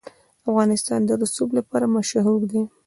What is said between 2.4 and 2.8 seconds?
دی.